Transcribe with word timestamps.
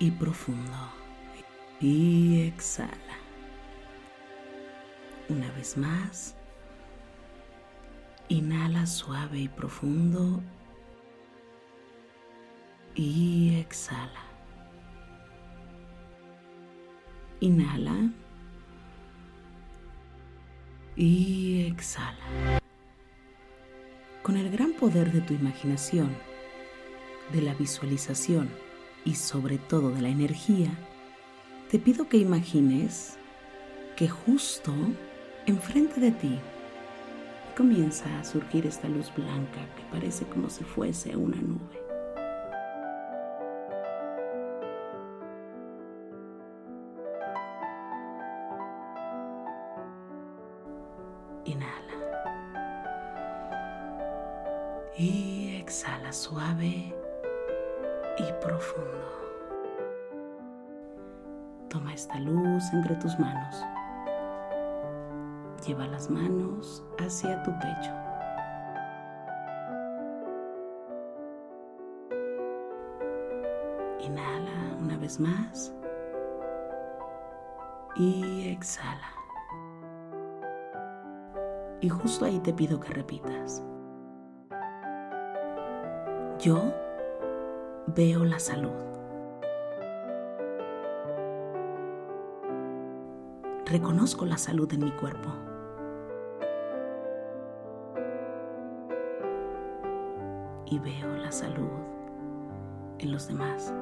y 0.00 0.10
profundo. 0.10 0.92
Y 1.78 2.42
exhala. 2.48 3.18
Una 5.28 5.52
vez 5.52 5.76
más. 5.76 6.34
Inhala 8.28 8.86
suave 8.86 9.38
y 9.38 9.48
profundo. 9.48 10.40
Y 12.94 13.56
exhala. 13.60 14.24
Inhala. 17.40 18.10
Y 20.96 21.66
exhala. 21.66 22.60
Con 24.22 24.36
el 24.36 24.50
gran 24.50 24.72
poder 24.72 25.12
de 25.12 25.20
tu 25.20 25.34
imaginación, 25.34 26.14
de 27.32 27.42
la 27.42 27.54
visualización, 27.54 28.50
y 29.04 29.14
sobre 29.14 29.58
todo 29.58 29.90
de 29.90 30.02
la 30.02 30.08
energía, 30.08 30.70
te 31.70 31.78
pido 31.78 32.08
que 32.08 32.16
imagines 32.16 33.16
que 33.96 34.08
justo 34.08 34.72
enfrente 35.46 36.00
de 36.00 36.10
ti 36.12 36.38
comienza 37.56 38.06
a 38.18 38.24
surgir 38.24 38.66
esta 38.66 38.88
luz 38.88 39.12
blanca 39.14 39.60
que 39.76 39.82
parece 39.90 40.24
como 40.24 40.48
si 40.48 40.64
fuese 40.64 41.16
una 41.16 41.36
nube. 41.36 41.79
Y 58.20 58.32
profundo. 58.34 58.90
Toma 61.68 61.94
esta 61.94 62.18
luz 62.18 62.64
entre 62.72 62.94
tus 62.96 63.18
manos. 63.18 63.64
Lleva 65.66 65.86
las 65.86 66.10
manos 66.10 66.84
hacia 66.98 67.42
tu 67.42 67.52
pecho. 67.58 67.92
Inhala 74.00 74.76
una 74.80 74.96
vez 74.96 75.20
más 75.20 75.72
y 77.96 78.48
exhala. 78.48 79.08
Y 81.80 81.88
justo 81.88 82.24
ahí 82.24 82.38
te 82.40 82.52
pido 82.52 82.80
que 82.80 82.92
repitas. 82.92 83.62
Yo 86.38 86.72
veo 87.86 88.24
la 88.24 88.38
salud. 88.38 88.70
Reconozco 93.66 94.24
la 94.26 94.36
salud 94.36 94.72
en 94.72 94.84
mi 94.84 94.92
cuerpo. 94.92 95.28
Y 100.66 100.78
veo 100.78 101.16
la 101.16 101.32
salud 101.32 101.70
en 102.98 103.12
los 103.12 103.28
demás. 103.28 103.72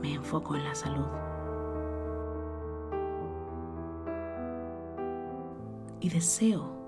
Me 0.00 0.14
enfoco 0.14 0.54
en 0.54 0.64
la 0.64 0.74
salud. 0.74 1.06
Y 6.00 6.08
deseo 6.08 6.79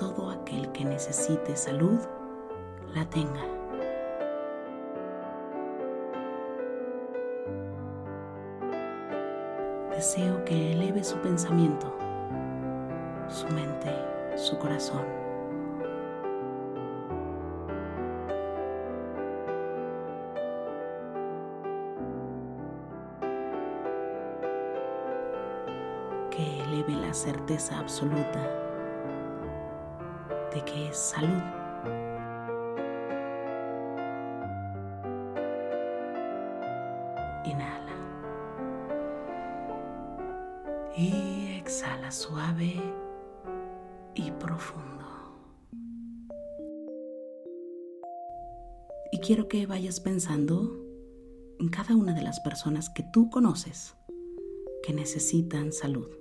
todo 0.00 0.30
aquel 0.30 0.72
que 0.72 0.82
necesite 0.82 1.54
salud 1.54 1.98
la 2.94 3.04
tenga. 3.04 3.44
Deseo 9.90 10.42
que 10.46 10.72
eleve 10.72 11.04
su 11.04 11.18
pensamiento, 11.18 11.94
su 13.28 13.46
mente, 13.48 13.94
su 14.36 14.56
corazón. 14.56 15.04
Que 26.30 26.62
eleve 26.62 26.94
la 26.94 27.12
certeza 27.12 27.78
absoluta 27.78 28.69
de 30.54 30.64
que 30.64 30.88
es 30.88 30.96
salud. 30.96 31.42
Inhala. 37.44 37.96
Y 40.96 41.58
exhala 41.58 42.10
suave 42.10 42.74
y 44.14 44.30
profundo. 44.32 45.06
Y 49.12 49.18
quiero 49.18 49.48
que 49.48 49.66
vayas 49.66 50.00
pensando 50.00 50.76
en 51.58 51.68
cada 51.68 51.94
una 51.96 52.14
de 52.14 52.22
las 52.22 52.40
personas 52.40 52.90
que 52.90 53.04
tú 53.12 53.30
conoces 53.30 53.94
que 54.82 54.92
necesitan 54.92 55.72
salud. 55.72 56.19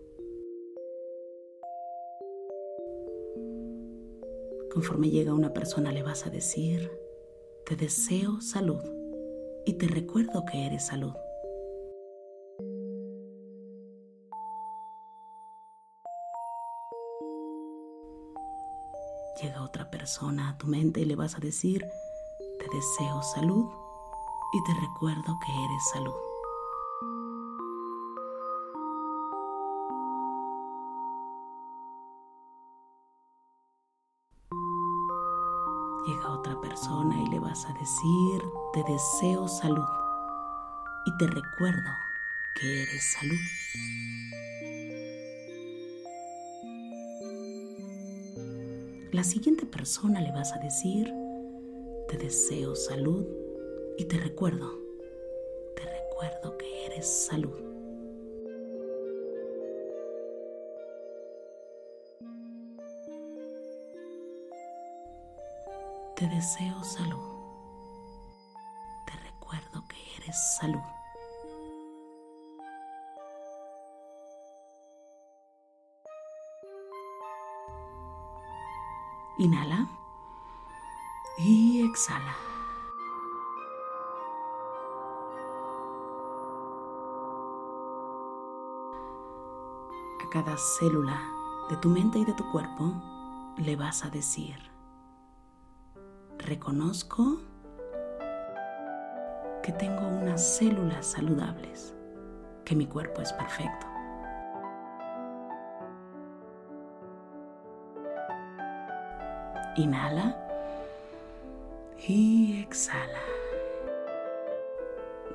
Conforme 4.80 5.10
llega 5.10 5.34
una 5.34 5.52
persona 5.52 5.92
le 5.92 6.04
vas 6.04 6.26
a 6.26 6.30
decir, 6.30 6.90
te 7.66 7.76
deseo 7.76 8.40
salud 8.40 8.81
y 9.66 9.74
te 9.74 9.90
recuerdo 9.90 10.46
que 10.46 10.68
eres 10.68 10.86
salud. 10.86 11.12
Llega 19.42 19.62
otra 19.62 19.92
persona 19.92 20.52
a 20.52 20.58
tu 20.58 20.68
mente 20.68 21.02
y 21.02 21.06
le 21.06 21.18
vas 21.18 21.36
a 21.36 21.40
decir, 21.40 21.86
te 22.38 22.66
deseo 22.74 23.22
salud 23.22 23.66
y 24.54 24.64
te 24.64 24.80
recuerdo 24.80 25.38
que 25.46 25.52
eres 25.52 25.90
salud. 25.92 26.29
Llega 36.07 36.30
otra 36.30 36.60
persona 36.62 37.22
y 37.22 37.30
le 37.30 37.40
vas 37.40 37.66
a 37.66 37.74
decir, 37.74 38.42
te 38.74 38.84
deseo 38.84 39.48
salud 39.48 39.86
y 41.06 41.18
te 41.18 41.28
recuerdo 41.28 41.90
que 42.56 42.84
eres 42.84 43.13
salud. 43.13 43.40
La 49.12 49.24
siguiente 49.24 49.66
persona 49.66 50.22
le 50.22 50.31
vas 50.31 50.54
a 50.54 50.60
decir, 50.60 51.13
te 52.07 52.18
deseo 52.18 52.75
salud 52.75 53.25
y 53.98 54.06
te 54.06 54.18
recuerdo, 54.18 54.80
te 55.75 55.84
recuerdo 55.84 56.57
que 56.57 56.86
eres 56.86 57.07
salud. 57.07 57.69
Te 66.19 66.27
deseo 66.27 66.83
salud. 66.83 67.18
Te 69.06 69.13
recuerdo 69.13 69.86
que 69.88 69.95
eres 70.18 70.36
salud. 70.57 70.81
Inhala 79.38 79.88
y 81.38 81.86
exhala. 81.89 82.36
A 90.21 90.30
cada 90.30 90.57
célula 90.57 91.18
de 91.69 91.77
tu 91.77 91.88
mente 91.88 92.19
y 92.19 92.25
de 92.25 92.33
tu 92.33 92.44
cuerpo 92.51 92.92
le 93.56 93.77
vas 93.77 94.04
a 94.04 94.10
decir, 94.10 94.69
reconozco 96.50 97.38
que 99.62 99.72
tengo 99.72 100.07
unas 100.07 100.44
células 100.44 101.06
saludables, 101.06 101.94
que 102.66 102.75
mi 102.75 102.88
cuerpo 102.88 103.22
es 103.22 103.31
perfecto. 103.34 103.86
Inhala 109.75 110.36
y 112.07 112.63
exhala. 112.63 113.22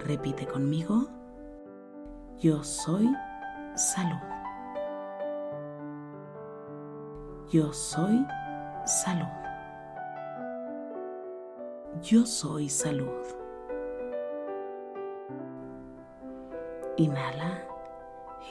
Repite 0.00 0.46
conmigo, 0.48 1.06
yo 2.40 2.64
soy 2.64 3.08
salud. 3.76 4.18
Yo 7.52 7.72
soy 7.72 8.26
salud. 8.84 9.43
Yo 12.04 12.26
soy 12.26 12.68
salud. 12.68 13.24
Inhala 16.98 17.66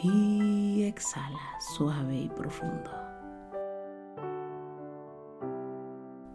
y 0.02 0.86
exhala 0.86 1.60
suave 1.60 2.16
y 2.16 2.30
profundo. 2.30 2.90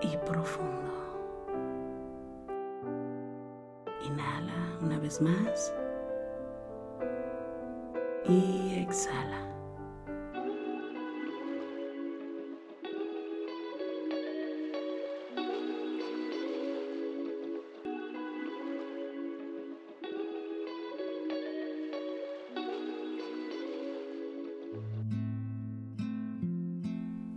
y 0.00 0.16
profundo. 0.26 0.94
Inhala 4.06 4.78
una 4.80 4.98
vez 5.00 5.20
más. 5.20 5.74
Y 8.24 8.78
exhala. 8.78 9.49